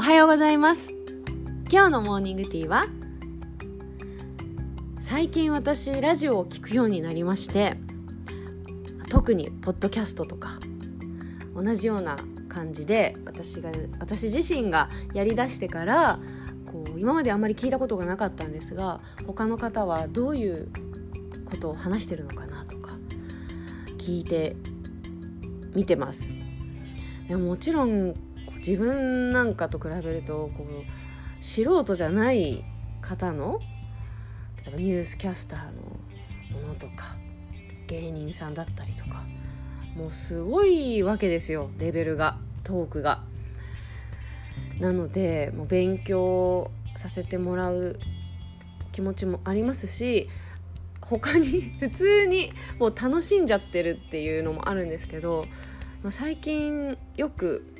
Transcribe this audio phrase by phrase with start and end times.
[0.00, 0.88] おはようございます。
[1.70, 2.86] 今日のモーニングティーは
[4.98, 7.76] 最近私ラジオを聴くようになりまして
[9.10, 10.58] 特にポッドキャストとか
[11.54, 12.16] 同じような
[12.48, 16.18] 感じで私が私自身がやりだしてから
[16.64, 20.68] こう今まであんまり聞いたことがなかったんですが他の方はどういう
[21.44, 22.96] ことを話してるのかなとか
[23.98, 24.56] 聞いて
[25.74, 26.32] 見てます。
[27.28, 28.14] でももちろん
[28.66, 32.64] 自分なんかと比べるとこう素人じゃない
[33.00, 33.60] 方の
[34.76, 35.64] ニュースキャスター
[36.54, 37.16] のものとか
[37.86, 39.24] 芸人さんだったりとか
[39.96, 43.22] もうすごいわけですよレベルがトークが。
[44.78, 47.98] なのでもう勉強させてもらう
[48.92, 50.28] 気持ちもありますし
[51.00, 55.46] 他に 普通にもう楽しんじゃってるっていうのもあるんですけど
[56.08, 57.79] 最近よく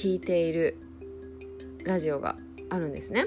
[0.00, 0.78] 聞いている
[1.84, 2.36] ラジオが
[2.70, 3.26] あるんですね。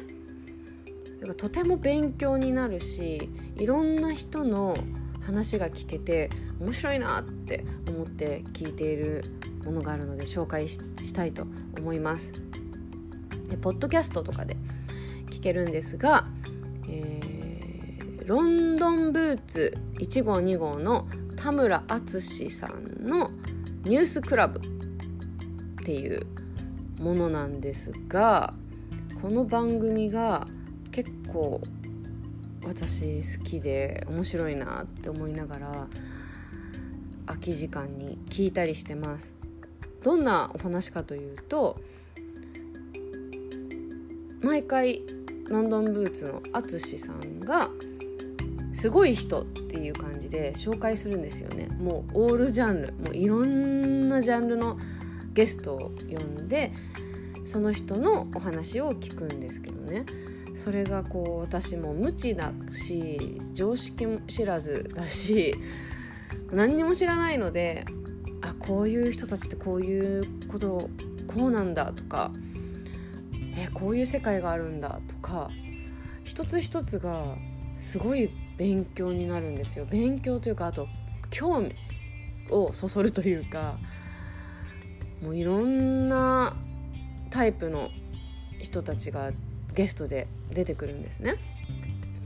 [1.37, 4.75] とても勉強になるしいろんな人の
[5.21, 9.23] 話が聞けて面白いなって思って聞いている
[9.63, 11.45] ものがあるので紹介したいと
[11.77, 12.33] 思います。
[13.51, 14.57] でポッドキャストとかで
[15.29, 16.25] 聞けるんですが、
[16.89, 23.29] えー、ロンドンブーツ1号2号の田村淳さんの
[23.85, 24.57] 「ニュースクラブ」
[25.79, 26.25] っていう
[27.03, 28.53] ものなんですが
[29.21, 30.47] この番組が
[30.91, 31.59] 結構
[32.65, 35.87] 私好きで面白いなって思いながら
[37.25, 39.33] 空き時間に聞いたりしてます。
[40.01, 41.77] どんなお話かというと
[44.41, 45.01] 毎回
[45.47, 47.69] ロンドンブーツの淳さんが
[48.73, 51.67] すごい人っていう感じで紹介するんですよね。
[51.79, 54.77] もうオールジャンルもういろんなジャンルの
[55.33, 56.71] ゲストを呼んで
[57.45, 60.05] その人のお話を聞くんですけどね。
[60.55, 65.55] それがこう私も無知だし常識も知らずだし
[66.51, 67.85] 何にも知らないので
[68.41, 70.89] あこういう人たちってこういうこと
[71.27, 72.31] こうなんだとか
[73.57, 75.49] えこういう世界があるんだとか
[76.23, 77.35] 一つ一つが
[77.79, 79.85] すごい勉強になるんですよ。
[79.85, 80.87] 勉強というかあと
[81.29, 81.75] 興味
[82.49, 83.77] をそそるというか
[85.23, 86.55] もういろんな
[87.29, 87.89] タイプの
[88.59, 89.31] 人たちが
[89.73, 91.35] ゲストで出てくるんですね。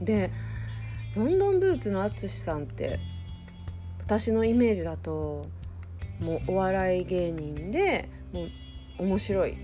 [0.00, 0.30] で
[1.16, 3.00] ロンドンブーツの淳さんって
[4.00, 5.46] 私のイメージだと
[6.20, 8.44] もうお笑い芸人でも
[8.98, 9.56] う面白い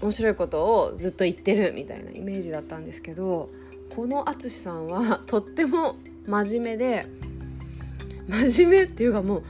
[0.00, 3.50] 面白いことをずっと言ってるみたいなイメージだったんですけど
[3.94, 5.96] この淳さんはとっても
[6.26, 7.06] 真面目で
[8.28, 9.42] 真面目っていうかもう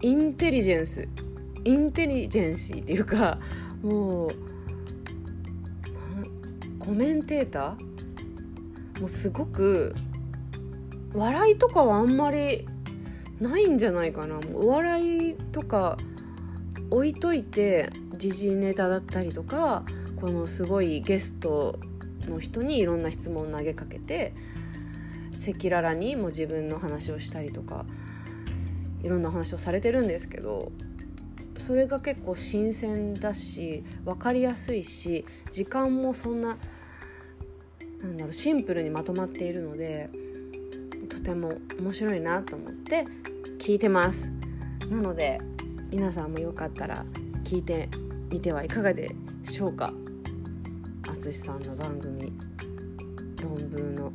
[0.00, 1.08] インテリジェンス
[1.68, 3.38] インテリジェンシーっていうか
[3.82, 4.30] もう
[6.78, 9.00] コメンテーター？
[9.00, 9.94] もうすごく
[11.12, 12.66] 笑いとかはあんまり
[13.38, 14.36] ないんじゃないかな。
[14.36, 15.98] もうお笑いとか
[16.90, 19.84] 置いといて時事ネタだったりとか
[20.16, 21.78] このすごいゲスト
[22.26, 24.32] の人にいろんな質問を投げかけて
[25.32, 27.84] 赤裸々にも自分の話をしたりとか
[29.02, 30.72] いろんな話をされてるんですけど
[31.58, 36.56] それが結構新鮮だし分かりやすいし時間もそんな
[38.02, 40.08] なんだろうシンプルにまとまっているので
[41.08, 43.04] とても面白いなと思って
[43.58, 44.30] 聞いてます。
[44.88, 45.40] なので
[45.90, 47.04] 皆さんもよかったら
[47.44, 47.88] 聞いて
[48.30, 49.10] みてはいかがで
[49.42, 49.92] しょうか。
[51.04, 52.32] 淳さんの番組
[53.42, 54.12] 論文の。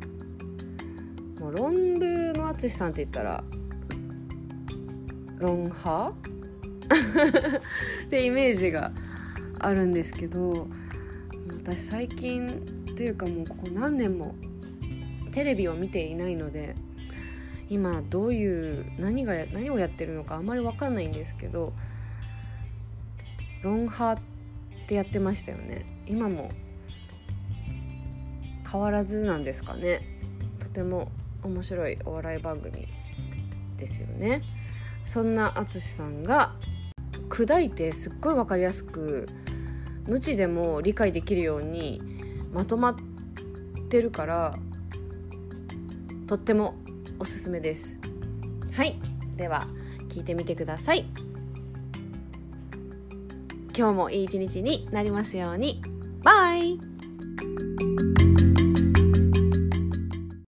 [1.39, 3.43] もう論文の淳さんって言ったら
[5.37, 6.42] ロンハー
[8.05, 8.91] ってイメージが
[9.59, 10.67] あるんですけど
[11.51, 14.35] 私最近というかもうここ何年も
[15.31, 16.75] テレビを見ていないので
[17.69, 21.73] 今どういう何が何をやってるのかあんまり分かんないんですけど
[23.63, 24.19] ロンハーっ
[24.87, 25.85] てやってましたよね。
[26.05, 26.49] 今も
[28.69, 30.01] 変わらずなんですかね。
[30.59, 31.09] とても
[31.43, 32.87] 面白いお笑い番組
[33.77, 34.43] ですよね。
[35.05, 36.53] そんな淳さんが
[37.33, 39.27] 砕いてすっごい分かりやすく
[40.05, 41.99] 無知でも理解できるように
[42.53, 42.95] まとまっ
[43.89, 44.55] てるから
[46.27, 46.75] とっても
[47.17, 47.97] おすすめです。
[48.71, 48.99] はい。
[49.35, 49.65] では
[50.09, 51.07] 聞いてみてください。
[53.75, 55.81] 今日もいい一日になりますように。
[56.21, 56.92] バイ。